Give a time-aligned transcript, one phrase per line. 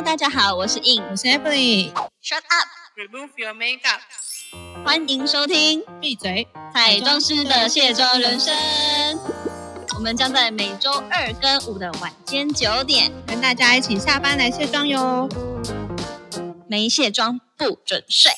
[0.00, 1.92] Hello，大家好，我是 In，我是 Emily。
[2.22, 4.00] Shut up，Remove your makeup。
[4.82, 6.48] 欢迎收听闭嘴！
[6.72, 8.56] 彩妆师的卸妆人生。
[9.96, 15.28] 我们将在每周二跟五的晚间九点，跟大家一起下班来卸妆哟。
[16.66, 18.32] 没卸妆不准睡。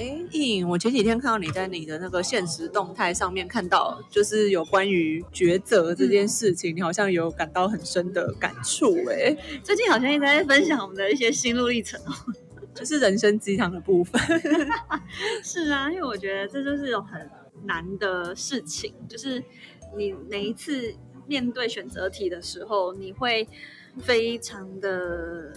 [0.00, 12.14] 哎，颖，我前几天看到你在你的那个现实动态上面看到，就是有关于抉择这件事情，你好像有感到很深的感触，哎，最近好像一直在分享我们的一些心路历程哦。
[12.72, 14.18] 就是人生鸡汤的部分。
[15.44, 17.28] 是啊，因为我觉得这就是有很
[17.64, 19.42] 难的事情，就是
[19.98, 20.94] 你每一次
[21.26, 23.46] 面对选择题的时候，你会
[23.98, 25.52] 非常的，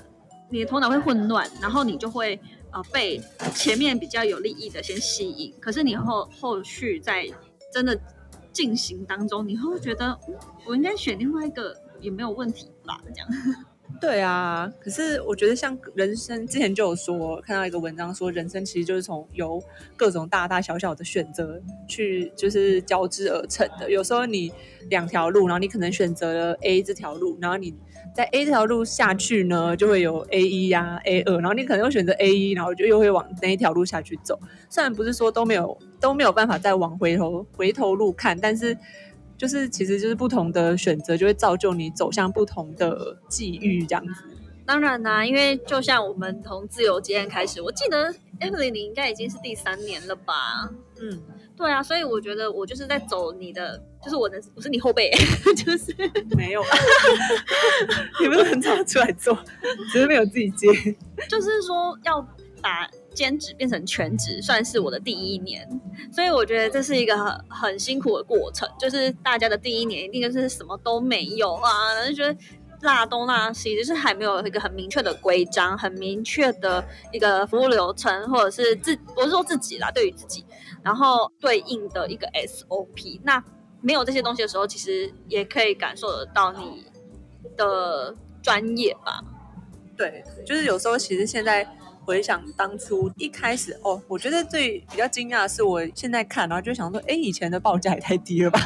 [0.49, 2.37] 你的头脑会混乱，然后你就会
[2.73, 3.21] 呃被
[3.55, 7.29] 前面比较有利益的先吸引，可是你后后续在
[7.71, 7.97] 真的
[8.51, 10.19] 进行当中，你会觉得
[10.65, 12.99] 我应该选另外一个也没有问题吧？
[13.13, 13.29] 这样。
[14.01, 19.63] 对啊，可是我觉得像人生之前就有说，看到一个文章说，人生其实就是从由
[19.95, 23.89] 各种大大小小的选择去就是交织而成的。
[23.89, 24.51] 有时候你
[24.89, 27.73] 两条路，然后你可能选择了 A 这条路，然后你
[28.13, 34.37] 在 A 这条路下去呢，就会有 A 一呀、A 二，然后你可能又选择 A 一，然后就又会往那一条路下去走。
[34.69, 38.77] 虽然不是说都没有都没有办法再往回头回头路看，但是。
[39.43, 44.23] 就是，其实就是不同的选择，就会造就你走向不同的际遇，这样子。
[44.65, 50.69] 当然啦、因为就像我们从自由接案开始，我记得 Emily 你应该已经是第三年了吧？
[50.97, 51.21] 嗯，
[51.57, 55.11] 对啊，所以我觉得我就是在走你的，就是我的，我是你后辈，
[55.57, 55.93] 就是
[56.37, 56.63] 没有，
[58.21, 59.37] 你不是很早出来做，
[59.91, 60.67] 只是没有自己接。
[61.27, 62.25] 就是说要
[62.61, 65.67] 把兼职变成全职，算是我的第一年，
[66.11, 72.35] 所以我觉得这是一个很很辛苦的过程，就是大家的第一年一定就是什么都没有啊，就觉得。
[72.85, 76.83] 那东那西，就是还没有一个很明确的规章，很明确的
[77.13, 80.45] 一个服务流程，或者是自我是说自己啦，对于自己，
[80.83, 83.21] 然后对应的一个 SOP。
[83.23, 83.41] 那
[83.79, 86.83] 没有这些东西的时候，其实也可以感受得到你
[87.55, 89.23] 的专业吧。
[89.95, 91.65] 对，就是有时候其实现在
[92.05, 98.59] 回想当初一开始哦，我觉得最比较惊讶的是，我现在看然后就想说，哎，以前的报价也太低了吧？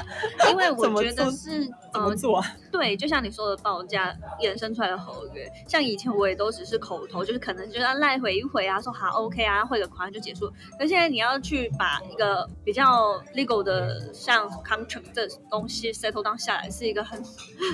[0.50, 2.56] 因为 我觉得是怎么呃，做啊？
[2.72, 10.52] 对，就像你说的报价衍生出来的合约，像以前我也都只是口头，就是可能就要赖回一回啊，说好 OK 啊，汇个款就结束。
[10.78, 17.24] 可现在你要去把一个比较 legal 的像 contract 这东西 settle down 下来，是一个很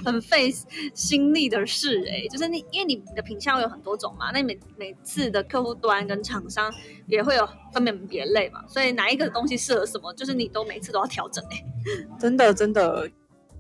[0.06, 0.54] 很费
[0.94, 6.74] 心力的事哎、就是你因为你的品相有很多种嘛，那你每每次的客户端跟厂商
[7.06, 11.64] 也会有分门别类嘛，所以哪一个东西适合什么，就是你都每次都要调整哎、
[12.20, 13.08] 真的真的，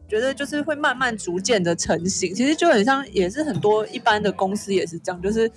[0.07, 2.33] 觉得就是会慢慢逐渐的成型。
[2.33, 5.47] 其实就很像，也是很多一般的公司也是这样，就是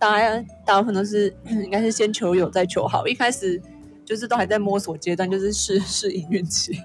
[0.00, 3.62] 大家大部分都是 应该是先求有再求好，一开始
[4.04, 6.78] 就是都还在摸索阶段，就是试试营运期。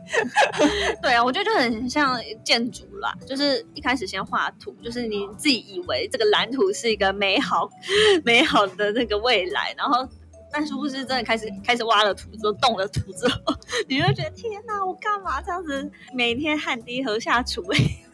[1.02, 7.70] 对啊，我觉得就很像建筑啦，就是一开始先画图，就是你自己以为这个蓝图是一个美好
[8.24, 10.08] 美好的那个未来，然后
[10.52, 13.38] 但是不是真的开始开始挖了土之后动了土之后，
[13.88, 18.06] 你就会觉得天哪，我干嘛这样子每天汗滴禾下土、欸？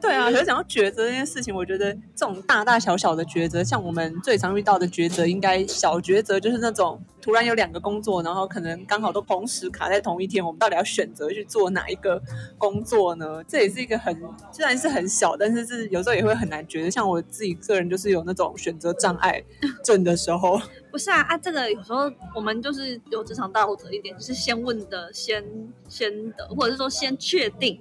[0.00, 12.22] 对啊，可是讲到抉择这件事情，我觉得这种大大小小的抉择，像我们最常遇到的抉择，应该小抉择就是那种突然有两个工作，然后可能刚好都同时卡在同一天，我们到底要选择去做哪一个
[12.58, 13.42] 工作呢？
[13.48, 14.16] 这也是一个很
[14.52, 16.90] 虽然是很小，但是是有时候也会很难抉择。
[16.90, 19.42] 像我自己个人就是有那种选择障碍
[19.84, 20.60] 症的时候，
[20.92, 25.44] 不是啊啊，这个有时候我们就是有职场道德一点，就是先问的先
[25.88, 27.80] 先的，或者是说先确定。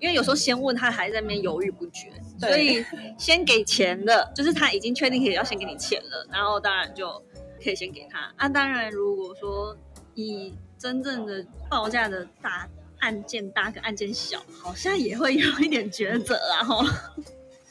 [0.00, 2.84] 因为有时候先问他还在那边犹豫不决，所以
[3.18, 7.22] 先给钱的， 就是他已经确定可以要先给你钱了，然后当然就
[7.62, 8.32] 可以先给他。
[8.36, 9.76] 啊，当然如果说
[10.14, 12.68] 以真正的报价的大
[12.98, 16.84] 案件大跟案件小，好像也会有一点抉择啊，吼。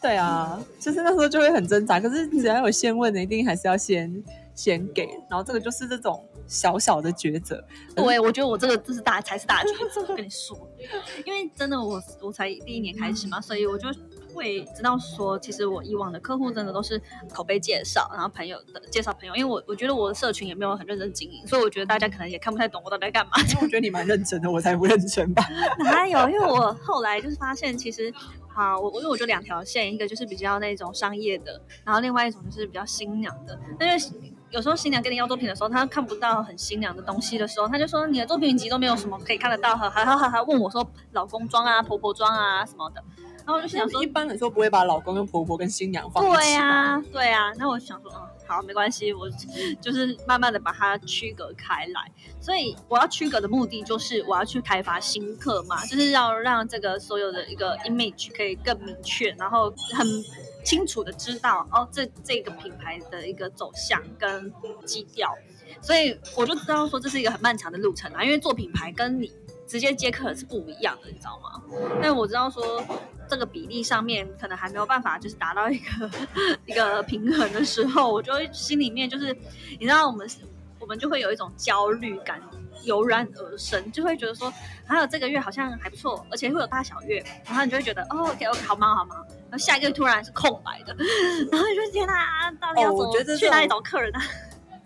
[0.02, 2.00] 对啊，就是那时候就会很挣扎。
[2.00, 4.12] 可是只要有先问的，一定还是要先
[4.56, 7.64] 先给，然后这个就是这种小小的抉择。
[7.96, 10.58] 对，我觉得我这个就是大才是大抉择，我跟你说，
[11.26, 13.88] 因为真的我我才第一年开始嘛，所以我就
[14.34, 17.02] 会知道说，其实我以往的客户真的都是
[17.32, 23.32] 口碑介绍，然后朋友的介绍朋友，因为我我觉得我的社群也没有很认真经营，所以我觉得大家可能也看不太懂我到底在干嘛。
[23.50, 25.44] 因为我觉得你蛮认真的，我才不认真吧。
[25.80, 26.30] 哪有？
[26.30, 28.12] 因为我后来就是发现，其实
[28.56, 33.60] 啊，我我因为我就两条线，一个就是比较那种商业的，然后另外一种就是比较新娘的。
[33.80, 34.16] 那就
[34.54, 43.04] 有时候新娘跟你要作品的时候，她看不到很新娘的东西的时候，她就说你的作品集都没有什么可以看得到，还还还还问我说老公装啊、婆婆装啊什么的。
[43.46, 46.36] 然后我就想说 一，般来说不会把老公跟婆婆跟新娘放一起。
[46.38, 49.28] 对呀、对呀、那我想说，嗯，好，没关系，我
[49.82, 52.10] 就是慢慢的把它区隔开来。
[52.40, 60.08] 所以我要区隔的目的就是我要去开发新客嘛，就是要让这个所有的一个 image 可以更明确，然后很
[60.64, 64.52] 清楚的知道哦，这这个品牌的一个走向跟
[64.86, 65.34] 基调。
[65.82, 69.32] 所以我就知道说这是一个很漫长的路程啊，因为做品牌跟你
[69.68, 71.62] 直接接客是不一样的，你知道吗？
[72.02, 72.84] 但我知道说
[73.28, 76.10] 这个比例上面可能还没有办法，就是达到一个
[76.66, 79.36] 一个平衡的时候，我就会心里面就是，
[79.80, 80.30] 你知道我们
[80.80, 82.42] 我们就会有一种焦虑感
[82.84, 84.52] 油然而生，就会觉得说，
[84.86, 89.18] 还有这个月好像还不错，而且会有大小月，然后你就会觉得哦，OK OK，好忙好忙，
[89.50, 90.96] 然后下一个月突然是空白的，
[91.52, 94.22] 然后你说天哪，到底要怎么、去哪里找客人啊？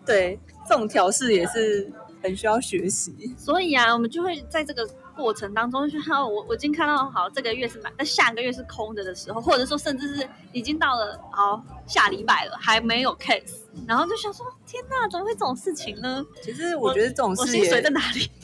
[0.06, 1.92] 对，这种调试也是
[2.24, 3.36] 很需要学习。
[3.38, 16.24] 所以啊，我们就会在这个过程当中，就看到我我已经看到好这个月是满，但下个月是空的的时候，或者说甚至是已经到了好下礼拜了还没有 case，然后就想说天哪，怎么会这种事情呢？
[16.42, 18.30] 其实我觉得这种我薪事也，水在哪里？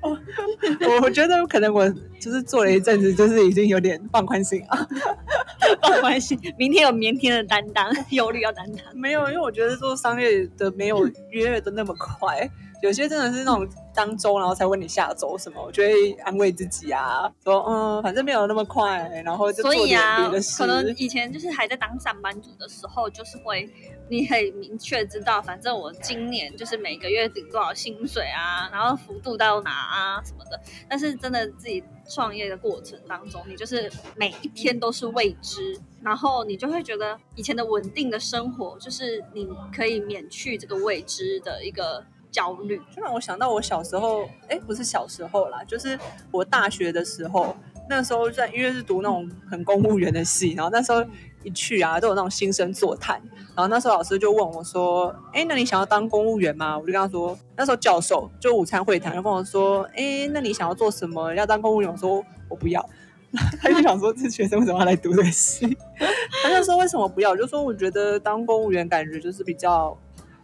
[0.00, 1.88] 我我觉得可能我
[2.20, 4.86] 就是做了一阵子，就是已经有点放宽心啊。
[5.82, 8.84] 放宽心，明天有明天的担当， 忧虑要担当。
[8.94, 12.48] 没有，因为我觉得做商业的没有约的那么快，
[12.80, 20.58] 有些真的是那种当周然后才问你下周什么，我就会安慰自己啊，说嗯，反正没有那么快，然后就做点所以啊别的，事。
[20.58, 23.68] 可能以前就是还在当上班族的时候，就是会
[24.08, 30.60] 你很明确知道，反正我今年就是每个月领多少薪水啊，然后幅度到哪啊什么的。
[30.88, 42.80] 但是真的自己创业的过程当中，你就是每一天都是未知，然后你就会觉得以前的稳定的生活，就是你可以免去这个未知的一个焦虑。
[42.94, 45.98] 就让我想到我小时候，哎，不是小时候啦，就是
[46.30, 47.56] 我大学的时候，
[47.88, 51.04] 那时候在因为是读那种很公务员的系，然后那时候
[51.42, 53.20] 一去啊，都有那种新生座谈，
[53.54, 56.78] 然后那时候老师就问我说，哎，那你想要当公务员吗？
[56.78, 61.34] 我就跟他说，那时候教授就午餐会谈就跟我说，哎，那你想要做什么？
[61.34, 61.90] 要当公务员？
[61.90, 62.84] 我说我不要。
[63.60, 65.76] 他就想说，这学生为什么要来读这个系？
[66.42, 67.36] 他就说为什么不要？
[67.36, 69.94] 就说我觉得当公务员感觉就是比较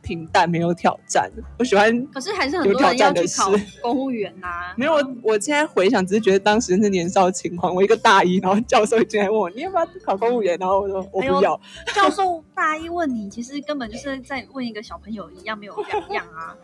[0.04, 1.30] 平淡，没有挑战。
[1.58, 7.74] 我喜欢可是还是很多人要挑战的去考公务员呐、 没有，我我现在回想，只是觉得当时是年少轻狂。
[7.74, 10.56] 我一个大一，然后教授进来问我，你要不要考公务员？
[10.60, 11.58] 然后我说我不要。
[11.94, 16.54] 教授大一问你，其实根本就是在问一个小朋友一样，没有两样啊。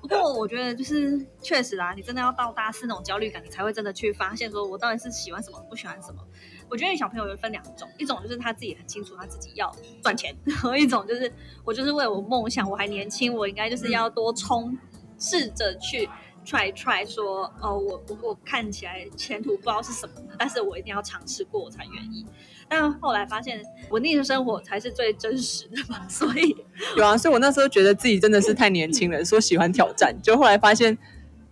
[0.00, 6.20] 不过我觉得就是确实啦，你真的要到大四那种焦虑感，你才会真的去发现说我到底是喜欢什么，不喜欢什么。
[6.70, 11.30] 我觉得小朋友有分两种，一种就是他自己很清楚他自己要赚钱， 然后一种就是
[11.64, 14.78] 我就是为我梦想，我还年轻，我应该就是要多冲，
[15.18, 16.08] 试着去
[16.46, 22.24] try try 说，哦，我我我看起来前途不知道是什么的，但是我一定要尝试过我才愿意。
[22.68, 26.56] 但后来发现稳定的生活才是最真实的嘛， 所以
[26.96, 30.96] 有啊，所以我那时候觉得自己真的是太年轻了，说喜欢挑战，就后来发现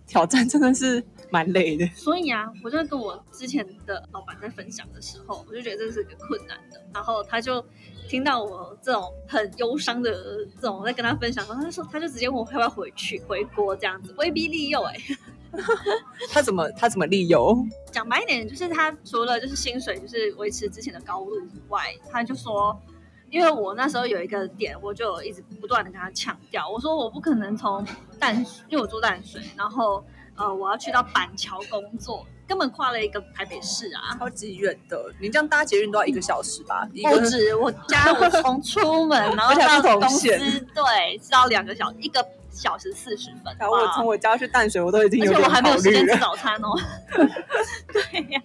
[0.07, 1.85] 挑战真的是蛮累的。
[1.95, 6.81] 所以啊，我就跟我之前的老板在分享的时候，我就觉得这是个困难的。
[6.93, 7.63] 然后他就
[8.07, 10.11] 听到我这种很忧伤的
[10.59, 14.95] 这种在跟他分享，然后他说他就直接问我要不要回去回国这样子，威逼利诱哎、
[16.31, 17.57] 他怎么他怎么利诱？
[17.91, 22.79] 讲白一点，就是他除了就是薪水就是维持之前的高度以外，他就说，
[23.29, 27.85] 因为我那时候有一个点，我就一直不断的跟他强调，我说我不可能从
[28.19, 30.03] 淡水，因为我住淡水，然后
[30.39, 34.17] 呃我要去到板桥工作，根本跨了一个台北市啊。
[34.17, 36.87] 超级远的，你这样搭捷运都要一个小时吧？
[36.93, 43.55] 一不个止，我家我从出门然后 而且还不到公司，对，是要两个小一个小时四十分。
[43.59, 46.17] 然后我哇从我家去淡水，我都已经而且我还没有时间吃了。
[46.19, 46.73] 早餐哦。
[47.91, 48.41] 对呀、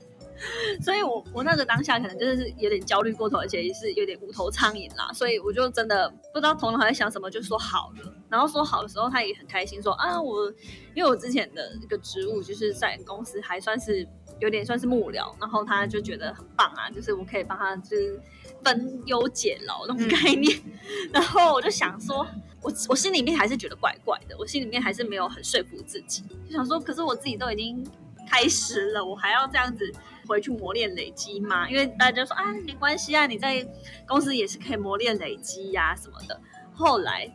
[0.82, 8.12] 所以我我那个当下可能就是有点焦虑过头，而且也是有点无头苍蝇啦，所以我就真的不知道头脑在想什么，就说好了。
[8.34, 10.52] 然后说好的时候，他也很开心说啊，我
[10.92, 14.04] 因为我之前的一个职务就是在公司还算是
[14.40, 18.20] 有点算是幕僚，然后他就觉得很棒啊，就是我可以帮他就是
[18.64, 20.60] 分忧解劳那种概念。
[21.14, 22.26] 然后我就想说，
[22.60, 27.86] 我我心里面还是觉得怪怪的，我心里面还是没有很说服自己，就想说，可是我自己都已经
[28.28, 29.88] 开始了，我还要这样子
[30.26, 31.70] 回去磨练累积吗？
[31.70, 33.64] 因为大家说啊，没关系啊，你在
[34.08, 36.40] 公司也是可以磨练累积呀、什么的。
[36.72, 37.32] 后来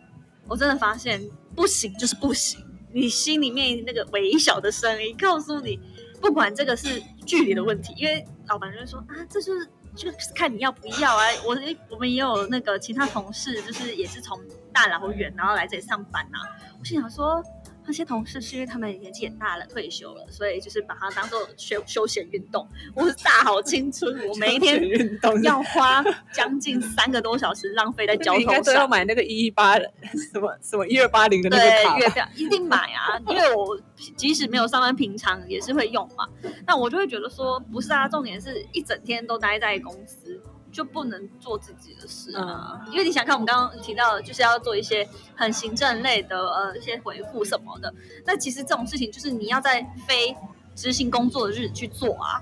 [0.50, 1.22] 我真的发现
[1.56, 2.60] 不行，就是不行。
[2.92, 5.80] 你心里面那个微小的声音告诉你，
[6.20, 11.24] 不管这个是距离的问题，因为老板就会说啊，这就是就是看你要不要啊。
[11.46, 11.56] 我
[11.90, 14.40] 我们也有那个其他同事，就是也是从
[14.74, 16.40] 大老远然后来这里上班呐。
[16.80, 17.44] 我心想说，
[17.86, 22.68] 那些同事是因为他们年纪也大了，退休了，所以就是把它当做休休闲运动。
[22.94, 28.74] 我是大好青春，我每一天运动要花将近三个多小时浪费在交你应该通上。
[28.74, 31.98] 都要买那个一一八什么什么一二八零的那个对，卡吧。
[32.00, 33.80] 月票一定买啊，因为我
[34.16, 36.28] 即使没有上班，平常也是会用嘛。
[36.68, 40.40] 那我就会觉得说，不是啊，重点是一整天都待在公司，
[40.72, 42.86] 就不能做自己的事啊。
[42.92, 47.94] 因为你想看，我们刚刚提到的，就是要做一些很行政类的呃一些回复什么的。
[48.26, 50.36] 那其实这种事情，就是你要在非
[50.76, 52.42] 执行工作的日子去做啊。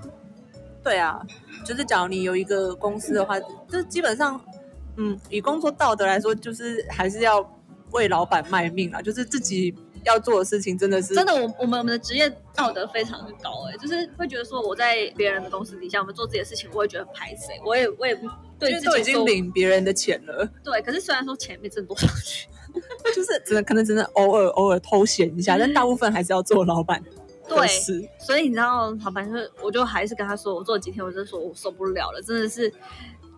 [0.82, 1.20] 对啊，
[1.64, 4.40] 就是假如你有一个公司的话，就基本上，
[4.96, 7.44] 嗯，以工作道德来说，就是还是要
[7.90, 9.74] 为老板卖命啊，就是自己
[10.08, 18.14] 要做的事情真的是真的，我我们我们的职业道德非常的高哎、就是会觉得说我在别人的公司底下，我们做自己的事情，我会觉得很排斥，我也我也
[18.58, 22.48] 对都已经领别人的钱了， 对，可是虽然说钱没挣多少去，
[23.14, 27.02] 就是只能可能只能偶尔偶尔偷闲一下，但大部分还是要做老板
[27.48, 28.02] 对事。
[28.18, 32.72] 所以你知道，老板就是，我就还是跟他说，我做了几天，我就说我受不了了，真的是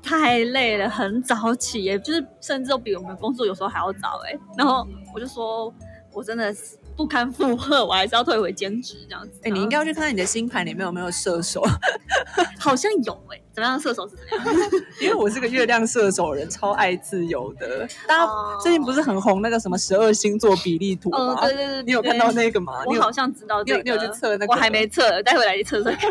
[0.03, 4.37] 太累了，很早起耶，就是甚至都比我们工作有时候还要早哎。
[4.57, 5.73] 然后我就说，
[6.13, 9.31] 我真的是不堪负荷， 我还是要退回兼职这样子。
[9.45, 11.63] 哎、你应该要去看看你的星盘里面有没有射手，
[12.59, 13.79] 好像有哎，怎么样？
[13.81, 14.71] 射手是怎么样？
[15.01, 17.87] 因为我是个月亮射手人，超爱自由的。
[18.07, 21.41] 大家哦最近不是很红那个什么十二星座比例图嗯，吗？
[21.47, 22.83] 对对对，你有看到那个吗？
[22.87, 26.11] 我好像知道这个，你有你有去测那个我还没测，待会来去测测看。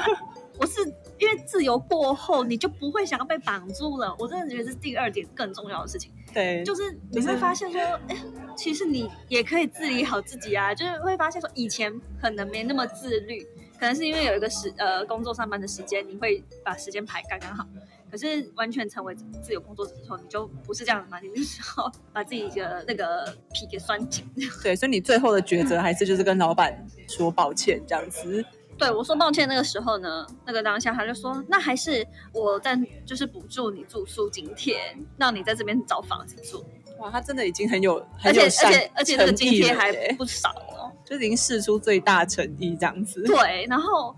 [0.58, 0.74] 我是
[1.20, 4.16] 因为自由过后，你就不会想要被绑住了。
[4.18, 8.18] 我真的觉得这是第二点更重要的事情，对，就是你会发现说，哎，
[8.56, 10.74] 其实你也可以治理好自己啊。
[10.74, 13.46] 就是会发现说，以前可能没那么自律，
[13.80, 17.68] 可能是因为有一个时呃工作上班的时间，你会把时间排刚刚好。
[18.12, 24.26] 可是完全成为自由工作者之后，你就不是这样的嘛，你就是要把自己的那个皮给拴紧。
[24.64, 28.44] 对，所以你最后的抉择还是就是跟老板说抱歉这样子。
[28.80, 36.66] 对我说抱歉，那个时候呢，那个当下他就说，那还是我在就是补助你住宿津贴，让你在这边找房子住，
[36.98, 40.90] 哇，他真的已经很有而且而很有善且而且那个津贴还不少哦。
[41.04, 43.24] 就已经试出最大诚意这样子。
[43.24, 44.16] 对，然后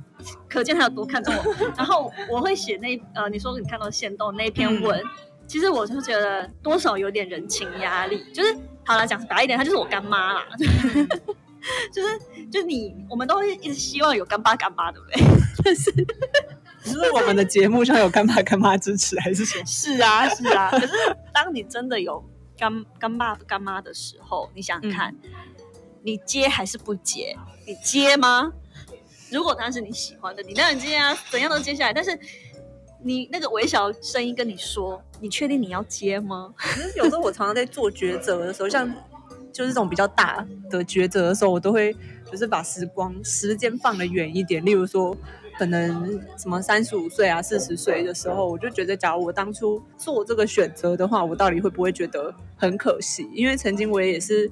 [0.50, 1.56] 可见他有多看重我。
[1.78, 5.02] 然后我会写那呃，你说你看到线动那篇文，
[5.48, 8.54] 其实我就觉得多少有点人情压力，就是
[8.86, 10.46] 好了，讲白一点，他就是我干妈啦。
[11.94, 15.22] 就是就是你，我们都会一直希望有干爸干妈，对不对？
[15.64, 15.94] 但是
[16.84, 19.66] 你说我们的节目上有干爸干妈支持还是什么？
[19.68, 20.70] 是啊，是啊。
[20.72, 20.94] 可是
[21.34, 22.24] 当你真的有
[22.58, 25.16] 干干爸干妈的时候，你想想看，
[26.02, 27.38] 你接还是不接？
[27.68, 28.52] 你接吗？
[29.32, 31.94] 如果他是你喜欢的，你当然接啊，怎样都接下来。
[31.94, 32.18] 但是
[33.04, 36.54] 你那个微小声音跟你说，你确定你要接吗？
[36.58, 38.92] 可是有时候我常常在做抉择的时候，像
[39.52, 41.96] 就是这种比较大的抉择的时候，我都会
[42.32, 44.64] 就是把时光时间放得远一点。
[44.64, 45.16] 例如说，
[45.58, 53.30] 可能什么三十五岁啊、四十岁的时候，我就觉得，假如我当初做这个选择的话，我到底会不会觉得很可惜？
[53.34, 54.52] 因为曾经我也是，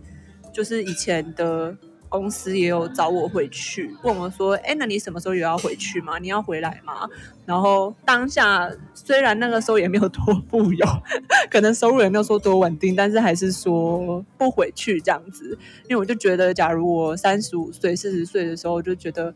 [0.54, 1.76] 就是以前的。
[2.10, 6.18] 公司也有找我回去，问我说：“哎，那你什么时候有要回去吗？
[6.18, 7.08] 你要回来吗？”
[7.46, 10.86] 然后当下虽然那个时候也没有多富有，
[11.50, 15.58] 可能收入也没有说多稳定，但是还是说不回去这样子。
[15.88, 19.34] 因为我就觉得，假如我三十五岁、四十岁的时候，就觉得，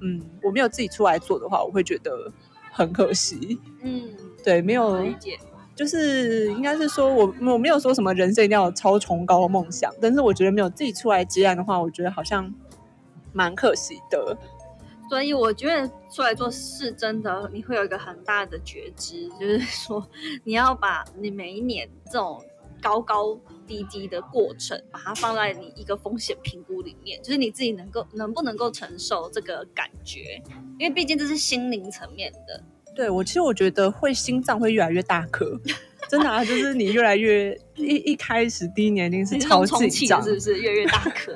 [0.00, 2.32] 嗯，我没有自己出来做的话，我会觉得
[2.72, 3.58] 很可惜。
[3.82, 4.10] 嗯，
[4.42, 5.38] 对，没有理解。
[5.78, 12.52] 就是应该是说我我没有说什么人生一定要有超崇高的梦想，但是我觉得没有自己出来接案的话，我觉得好像
[13.32, 14.36] 蛮可惜的。
[15.08, 20.04] 所以我觉得出来做事真的，你会有一个很大的觉知，就是说
[20.42, 22.44] 你要把你每一年这种
[22.82, 30.42] 高高低低的过程，把它放在你一个风险评估里面，就是你自己能够能不能够承受这个感觉，
[30.78, 32.62] 因为毕竟这是心灵层面的。
[32.98, 35.56] 对我其实我觉得会心脏会越来越大颗，
[36.10, 40.58] 真的啊，就是你越来越一一开始第一年一定是超紧张，是不是？
[40.58, 41.32] 越来越大颗。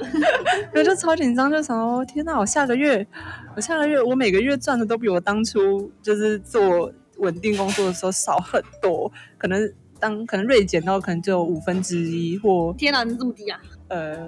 [0.75, 3.07] 对，就超紧张，就想哦，天哪，我下个月，
[3.55, 13.61] 我下个月，我每个月赚的都比我当初就是做稳定工作的时候少很多，可能当可能锐减到可能只有五分之一或天哪，你这么低啊！
[13.87, 14.19] 呃，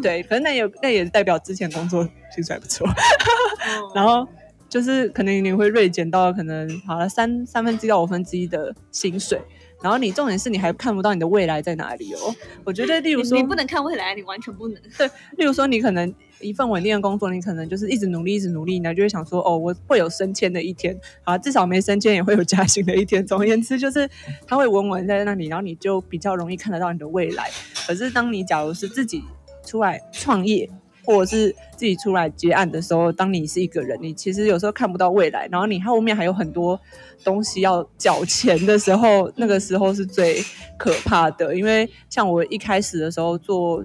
[0.00, 4.24] 对，可能那也那也代表之前工作薪水还不错，嗯 然后
[4.68, 9.40] 就是可能你会锐减到可能好了三三分之一到五分之一的薪水。
[9.82, 12.34] 然后你重点是你还看不到你的未来在哪里哦。
[12.64, 14.82] 我觉得，例如说，你你不能看未来，你完全不能。
[14.96, 15.06] 对
[15.36, 23.24] 例如说，你可能一份稳定的工作，你可能就是一直努力，一直努力，你就会想说，哦，我会有升迁的一天，啊，至少没升迁也会有加薪的一天。
[23.24, 24.08] 总而言之，就是
[24.46, 27.50] 它会稳稳在那里，然后你就比较容易看得到你的未来。
[27.86, 29.22] 可是，当你假如是自己
[29.62, 30.68] 出来创业，
[31.06, 36.78] 或者是自己出来接案的时候，当你是一个人，你其实有时候看不到未来，然后你后面还有很多
[37.24, 40.42] 东西要缴钱的时候，那个时候是最
[40.76, 41.56] 可怕的。
[41.56, 43.82] 因为像我一开始的时候做。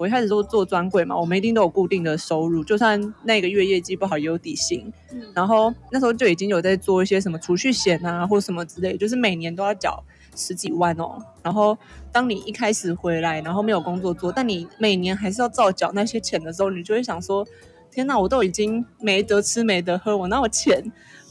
[0.00, 4.90] 我一开始都做专柜嘛，我们一定都有固定的收入，就算那个月业绩不好也有底薪。
[5.34, 10.02] 然后那时候就已经有在做一些什么储蓄险啊，或什么之类，就是每年都要缴
[10.40, 11.18] 十几万哦。
[11.42, 11.76] 然后
[12.10, 17.46] 当你一开始回来，然后没有工作做，但你每年还是要照缴那些钱的时候，你就会想说：
[17.90, 20.82] 天哪，我都已经没得吃没得喝，我哪有钱？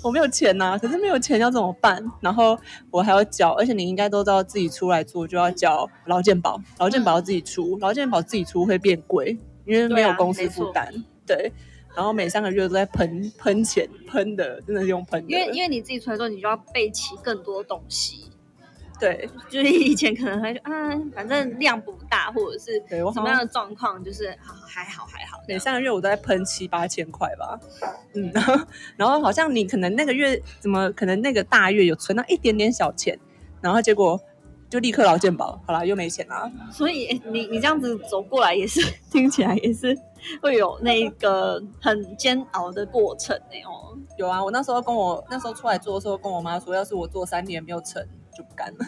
[0.02, 2.02] 我没有钱呐，可是没有钱要怎么办？
[2.22, 2.58] 然后
[2.90, 10.90] 我还要缴，而且你应该都知道，自己出来做就要缴劳健保，劳健保要自己出，劳健保自己出会变贵，因为没有公司负担。
[11.28, 11.52] 对，
[11.98, 15.22] 然后每三个月都在喷喷钱，喷的真的是用喷。
[15.28, 18.32] 因为因为你自己出来做，你就要备齐更多东西。
[19.00, 20.72] 对，就是以前可能还就啊，
[21.14, 22.82] 反正量不大，或者是
[23.14, 24.28] 什么样的状况，就是
[24.68, 25.40] 还好还好。
[25.48, 27.60] 每三个月我都在喷七八千块吧，
[28.14, 28.32] 嗯，
[28.98, 33.18] 然后好像你可能那个月怎么可能那个大月有存到一点点小钱，
[33.62, 34.20] 然后结果
[34.70, 36.52] 就立刻劳健保，好了又没钱了。
[36.72, 39.98] 所以你你这样子走过来也是 听起来也是
[40.42, 43.98] 会有那个很煎熬的过程哎哦。
[44.18, 48.06] 有啊，我那时候跟我那时候出来做的时候，跟我妈说，要是我做三年没有成。
[48.40, 48.86] 就不干了，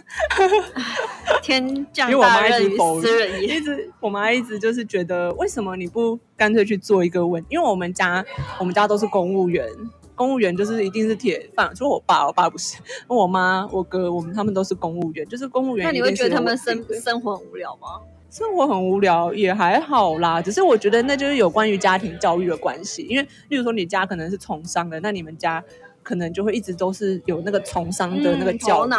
[1.43, 3.58] 天降大任于斯人也。
[3.58, 7.43] 一直我妈一直就是觉得，为什么你不干脆去做一个稳？
[7.50, 8.25] 因为我们家
[8.58, 9.67] 我们家都是公务员，
[10.15, 11.70] 公务员就是一定是铁饭。
[11.75, 12.77] 除了我爸，我爸不是。
[13.08, 15.86] 我妈、我哥，我们他们都是公务员，就是公务员。
[15.86, 18.00] 那你会觉得他们生生活很无聊吗？
[18.29, 23.01] 生活很无聊也还好啦，只是我觉得那就是有关于家庭教育的关系。
[23.01, 25.62] 因为例如说你家可能是从商的，那你们家。
[26.12, 28.91] 可能就会一直都是有那个从商的那个教育，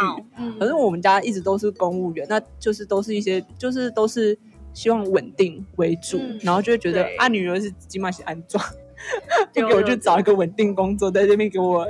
[0.59, 4.35] 可是我们家一直都是公务员，那就是都是一些就是都是
[4.73, 8.65] 希望稳定为主，然后就会觉得啊，女儿是起码是安装，
[9.53, 11.87] 就给我去找一个稳定工作，在这边给我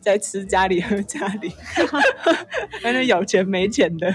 [0.00, 1.50] 在吃家里喝家里，
[2.80, 4.14] 反正有钱没钱的。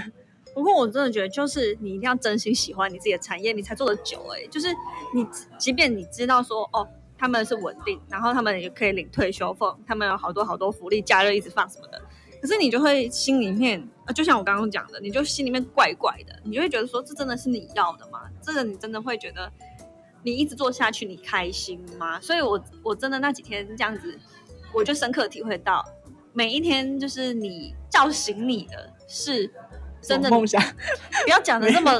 [0.54, 4.24] 不过我真的觉得，就是你一定要真心喜欢你自己的产业，你才做得久。
[4.34, 4.68] 哎，就是
[5.14, 5.26] 你
[5.58, 6.88] 即便你知道说哦。
[7.18, 12.00] 他们是稳定，然后他们也可以领退休俸，他们有好多好多福利，假日一直放什么的。
[12.40, 18.20] 可是你就会心里面，呃，就像我刚刚讲的，你就心里面怪怪的，你就会觉得说，这真的是你要的吗？
[18.42, 19.50] 这个你真的会觉得，
[20.22, 22.20] 你一直做下去，你开心吗？
[22.20, 24.18] 所以，我我真的那几天这样子，
[24.74, 25.84] 我就深刻体会到，
[26.32, 29.50] 每一天就是你叫醒你的是。
[30.06, 30.62] 真的梦想，
[31.24, 31.92] 不要讲的那么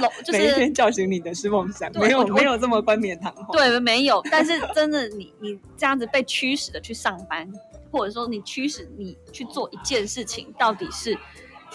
[0.00, 3.56] 笼，就是每天叫醒你的是梦想，没有没有这么冠冕堂皇。
[3.56, 4.22] 对，没有。
[4.30, 7.50] 但是真的，你你这样子被驱使的去上班，
[7.90, 11.16] 或者说你驱使你去做一件事情，到底是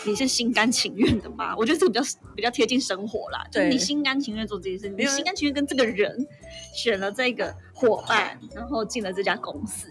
[0.05, 1.55] 你是心甘情愿的吗？
[1.57, 3.43] 我觉得这个比较比较贴近生活啦。
[3.51, 6.27] 就是你心甘情愿做这件事，你心甘情愿跟这个人
[6.73, 9.87] 选了这个伙伴，然后进了这家公司。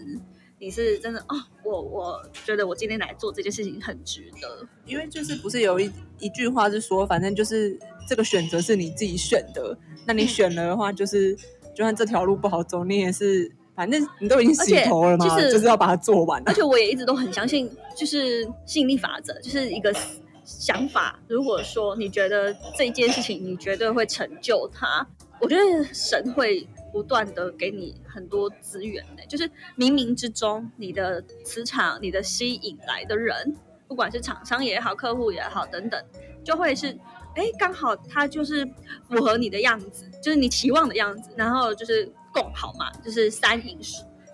[0.61, 11.33] 你是真的哦，我我觉得我今天来做这件事情很值得，因为就是不是有一一句话是说，反正就是这个选择是你自己选的，那你选了的话，就是
[11.73, 16.43] 就算这条路不好走，你也是反正你都已经洗头了嘛，就是要把它做完。
[16.45, 19.95] 而且我也一直都很相信，就是吸引力法则，就是一个
[20.43, 21.17] 想法。
[21.29, 25.07] 如果说你觉得这件事情你绝对会成就它，
[25.39, 26.67] 我觉得神会。
[26.91, 29.47] 不断的给你很多资源呢，就是
[29.77, 33.55] 冥冥之中，你的磁场、你的吸引来的人，
[33.87, 36.03] 不管是厂商也好、客户也好等等，
[36.43, 36.87] 就会是，
[37.35, 38.65] 哎，刚好他就是
[39.07, 43.79] 符合你的样子，就是你期望的样子，然后就是共好嘛，就是三赢，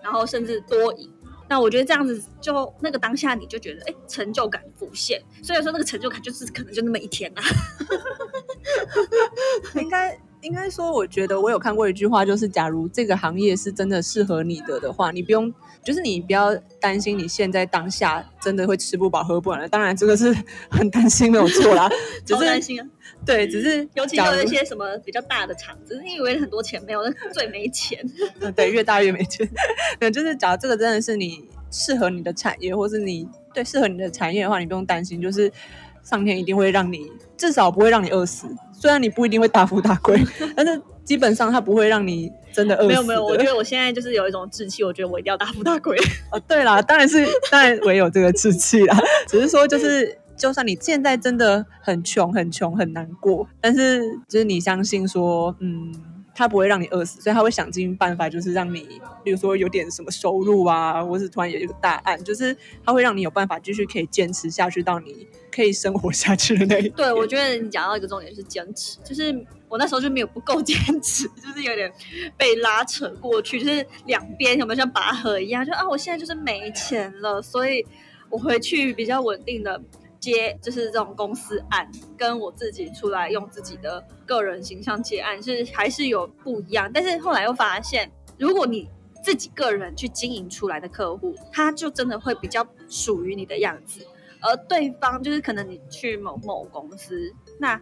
[0.02, 1.12] 然后甚至多赢。
[1.48, 5.22] 那我觉得这样子，就那个当下你就觉得，哎，成就感浮现。
[5.42, 7.42] 虽然说那个成就感就是可能就那么一天啊，
[9.80, 10.18] 应该。
[10.46, 15.52] 应该说，我觉得我有看过一句话，就是假如这个行业是真的适合你的的话，你不用，
[15.84, 19.68] 就是你不要担心你现在当下真的会吃不饱喝不完了。
[19.68, 20.32] 当然，这个是
[20.70, 21.90] 很担心没有错啦，
[22.24, 22.86] 只是担心啊。
[23.24, 27.02] 对，只是尤其有一些什么比较大的厂子，你以为很多钱没有，
[27.34, 27.98] 最没钱。
[28.54, 29.48] 对，越大越没钱。
[29.98, 35.50] 对，就是假如这个真的是你适合你的产业，或是你对适合你的产业的话，你不用担心，就是
[36.04, 38.46] 上天一定会让你至少不会让你饿死。
[38.78, 40.22] 虽然你不一定会大富大贵，
[40.54, 42.88] 但是基本上它不会让你真的饿死。
[42.88, 45.96] 没有没有，我觉得我现在就是有一种志气，我觉得我一定要大富大贵。
[46.30, 55.92] 哦，对啦，当然是当然我也有这个志气啦， 只是说就是，就算你现在真的很穷很穷很难过，但是就是你相信说，嗯，
[56.36, 69.34] 他不会让你饿死，所以他会想尽办法，就是让你，比如说有点什么收入啊，或是突然有一个大案，就是他会让你有办法继续可以坚持下去，到你可以生活下去的那一 对，我觉得你讲到一个重点是坚持，就是
[69.66, 71.90] 我那时候就没有不够坚持，就是有点
[72.36, 77.82] 被拉扯过去，就是两边有没有像拔河一样，就啊，我现在就是没钱了，所以
[78.28, 79.80] 我回去比较稳定的
[80.26, 88.90] 接，就是这种公司案，跟我自己出来用自己的个人形象接案是还是有不一样，但是后来又发现，如果你
[89.22, 94.04] 自己个人去经营出来的客户，他就真的会比较属于你的样子。
[94.40, 97.80] 而对方就是可能你去某某公司，那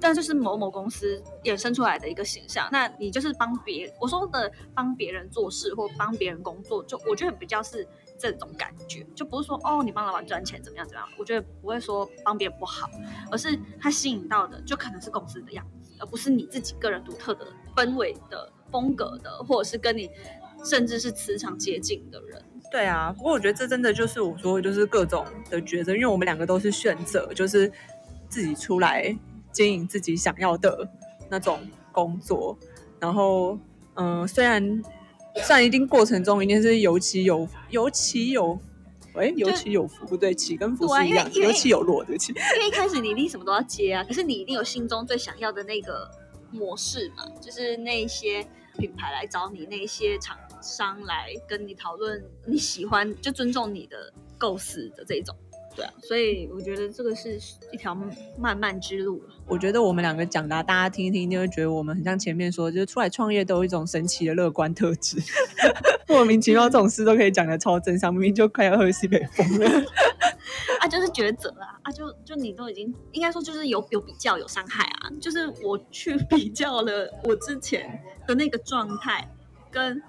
[0.00, 7.86] 那就是某某公司衍生出来的一个形象，那你就是帮别我说的帮别人做事或帮别人工作，就我觉得比较是
[8.18, 12.88] 这种感觉，就不是说哦你帮老板赚钱怎么样怎么样，我觉得不会说帮别人不好，
[13.30, 20.10] 而是他吸引到的就可能是公司的样子，而不是你自己个人独特的氛围的风格的，或者是跟你
[20.64, 22.42] 甚至是磁场接近的人。
[22.70, 27.70] 对啊，不过我觉得这真的就是我说，就是各种的抉择，因为我们两个都是选择，就是
[28.28, 29.16] 自己出来
[29.56, 30.86] 经营自己想要的
[31.30, 31.58] 那种
[31.92, 32.54] 工作。
[33.00, 33.58] 然后，
[33.94, 34.82] 嗯、虽然
[35.36, 38.58] 虽然一定过程中一定是有起有有起有，
[39.14, 42.34] 哎，有起有伏，不对，起跟伏对啊是一样的，有起有落，对不起。
[42.34, 46.10] 因为一开始你一定什么都要接啊，可是你一定有心中最想要的那个
[46.50, 48.46] 模式嘛，就是那些
[48.78, 55.34] 品牌来找你，那些厂商来跟你讨论你喜欢，就尊重你的构思的这种。
[55.76, 57.38] 对啊，所以我觉得这个是
[57.70, 57.94] 一条
[58.38, 59.34] 漫漫之路了。
[59.46, 65.18] 我觉得我们两个讲的啊、大家听一听，一定会觉得我们很像前面说，就是出来创业都有一种神奇的乐观特质，
[66.08, 69.68] 莫名其妙这种事都可以讲的超正常，明明就快要喝西北风了。
[70.80, 79.28] 啊，就是抉择啊，啊，就就你都已经应该说就是有有比较有伤害啊，就是我去比较了我之前的那个状态，
[79.70, 80.00] 跟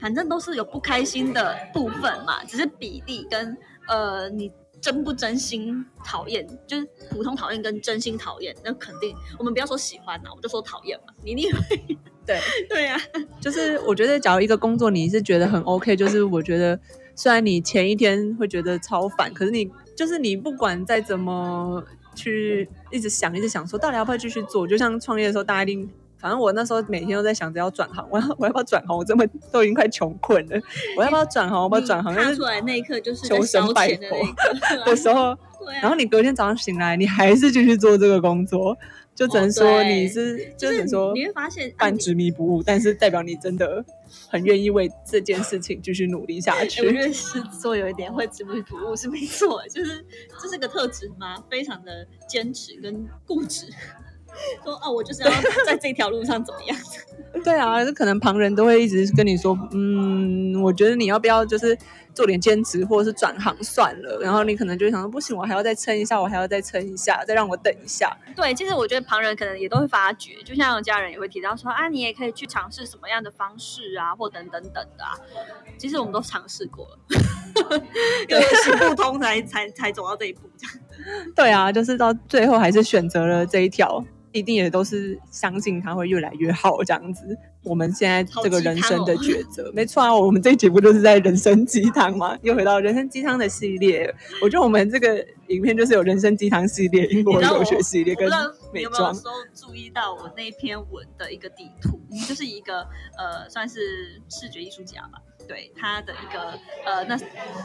[0.00, 3.56] 反正都是有不开心的部分嘛，只是比例跟
[3.88, 4.50] 呃你
[4.82, 13.00] 真不真心讨厌，就是普通讨厌跟真心讨厌，那肯定我们不要说喜欢呐、我就说讨厌嘛，你一定会对， 对呀、
[13.40, 16.78] 就是我觉得，假如一个工作你是觉得很 OK，就是我觉得
[17.14, 21.82] 虽然你前一天会觉得超烦，可是你就是你不管再怎么
[22.16, 25.88] 去一直想，一直想说到底要不要继续做，就像创业的时候，大家一定。
[26.22, 28.96] 反正我那时候每天都在想着要转行，我要我要不要转行？
[28.96, 30.60] 我这么都已经快穷困了，
[30.96, 31.58] 我要不要转行？
[31.58, 32.14] 我要不要转行？
[32.14, 38.78] 但是你踏出来那一刻就是在求神烧拜佛 的时候， 对啊然后你隔天早上醒来，你还是继续做这个工作，
[39.14, 43.84] 就只能说你是，就就是只能说你会发现，半执迷不悟，但是代表你真的
[44.28, 46.92] 很愿意为这件事情继续努力下欸我觉。
[46.92, 50.04] 得狮子座有一点会执迷不悟是没错，就是
[50.40, 53.66] 这是个特质吗，非常的坚持跟固执。
[54.64, 55.30] 说哦，我就是要
[55.66, 56.76] 在这条路上怎么样？
[57.44, 61.76] 对啊，就可能旁人都会一直跟你说，嗯，我觉得你要不要就是
[62.14, 64.18] 做点兼职，或者是转行算了。
[64.20, 68.14] 然后你可能就会想说，不行，我还要再撑一下，我还要再撑一下，再让我等一下。
[68.36, 75.16] 对，其实我觉得旁人可能也都会发觉，就像家人也会提到说啊，你也可以去尝试什么样的方式啊，或等等等的啊。
[75.78, 76.98] 其实我们都尝试过了，
[78.28, 80.76] 因为行不通才才才走到这一步，这样。
[81.34, 87.36] 对啊，就是到最后还是选择了这一条，一定也都是相信他会越来越好这样子。
[87.64, 92.36] 我们现在这个人生的抉择， 没错啊，我们这一节不就是在人生鸡汤吗？
[92.42, 94.12] 又回到人生鸡汤的系列。
[94.42, 98.28] 我觉得我们这个影片就是有人生鸡汤系列、英国留学系列跟
[98.72, 98.82] 美妆。
[98.82, 102.80] 有没有时候注意到我那篇文的一个地图，就是一个
[103.16, 107.14] 呃，算是视觉艺术家吧，对他的一个呃，那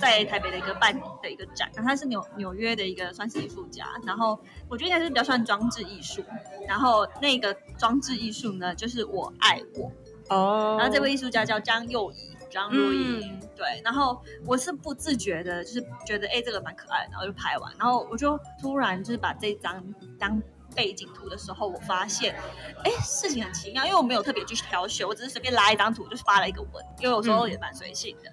[0.02, 6.22] 在台北的一个办的一个展，然后他是纽纽约的一个算是艺术家，然后我觉得应该是比较算装置艺术，
[6.68, 9.90] 然后那个装置艺术呢，就是我爱我，
[10.36, 10.76] 哦。
[10.78, 19.82] 然后这位艺术家叫张幼仪，张若仪，嗯对，然后我是不自觉的，就是觉得哎、这个蛮可爱的，然后就拍完，然后我就突然就是把这张
[20.20, 20.42] 当
[20.78, 22.40] 背景图的时候，我发现，
[22.84, 28.32] 哎，事情很奇妙，因为我没有特别去挑选，我只是随便拉一张图就是发了一个文，因为有时候也蛮随性的。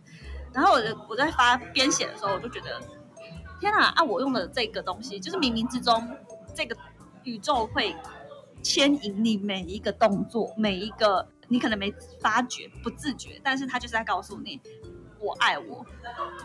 [0.52, 2.78] 然后我我在发编写的时候，我就觉得，
[3.58, 6.06] 天哪，啊，我用的这个东西，就是冥冥之中
[6.54, 6.76] 这个
[7.22, 7.96] 宇宙会
[8.62, 14.60] 牵引你每一个动作，每一个你可能没发觉、不自觉，但是他就是在告诉你，
[15.24, 15.84] 我爱我，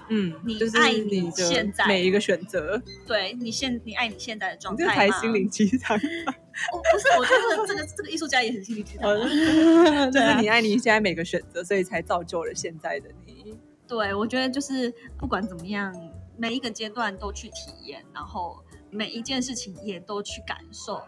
[0.10, 4.94] 嗯，你就是爱你你现在每一个选择，对你现你爱你现在的状态吗？
[4.94, 5.98] 才心灵鸡汤。
[5.98, 9.14] 哦不是，我觉得这个这个艺术家也很心灵鸡汤。
[10.12, 13.58] 就是你爱你现在每个选择，所以才造就了现在的你。
[13.88, 15.94] 对，我觉得就是不管怎么样，
[16.38, 21.02] 每一个阶段都去体验，然后每一件事情也都去感受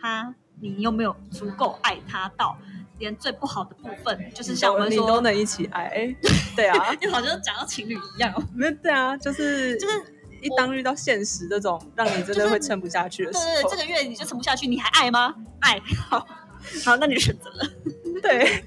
[0.00, 2.58] 它，你有没有足够爱他到
[2.98, 6.14] 连最不好的部分，就是像我们你都，能一起爱，
[6.56, 8.42] 对啊，就好像讲到情侣一样哦。
[8.54, 10.02] 没有对啊，就是就是
[10.40, 15.34] 一当遇到现实这种让你真的会撑不下去的时候，对对对，这个月你就撑不下去，你还爱吗？
[15.60, 16.18] 爱，好，
[16.84, 17.68] 好，那你选择了。
[18.22, 18.44] 对，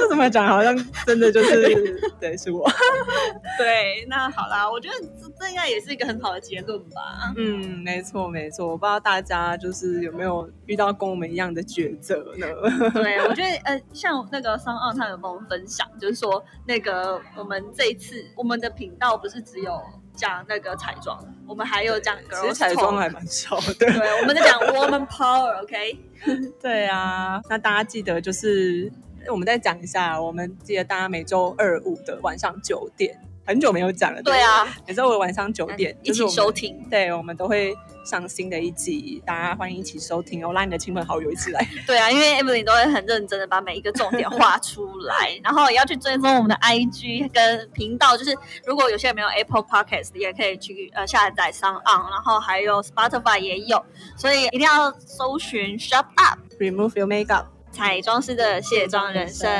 [0.00, 0.46] 这怎么讲？
[0.46, 2.68] 好像真的就是对， 是我。
[3.58, 7.32] 对，那好啦，我觉得这这应该也是一个很好的结论吧。
[7.36, 8.68] 嗯，没错没错。
[8.68, 12.46] 我不知道大家就是有没有遇到跟我们一样的抉择呢？
[12.94, 19.80] 对，我觉得呃，像那个商奥他有跟我们分享，就是说那个我们这一次我们的频道不是只有
[20.16, 23.74] 讲那个彩妆，我们还有讲 girls 其实彩妆还蛮少的。
[23.74, 23.88] 对，
[24.20, 25.98] 我们在讲 woman power，OK？、
[26.60, 28.90] 对啊，那大家记得就是
[29.30, 34.22] 我们再讲一下，我们记得大家每周二五的晚上九点，很久没有讲了。
[34.22, 36.50] 对啊，每周五晚上九点一起收。
[36.50, 36.86] 听。
[36.88, 37.74] 对，我们都会
[38.06, 41.66] 上新的一集，大家欢迎一起收听哦，拉你的亲朋好友一起来。
[41.86, 48.16] 对啊，因为 Emily 都会很认真的把每一个重点画出来， 然后也要去追踪我们的 IG 跟频道。
[48.16, 53.84] 就是如果有些人没有 Apple Podcast，也可以去呃下载上 o n 然后还有 Spotify 也有，
[54.16, 59.50] 所以一定要搜寻 Shop Up Remove your makeup，彩妆师的卸妆人生。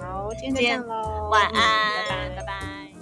[0.00, 2.93] 好，今天就这样喽，晚安拜拜安，拜拜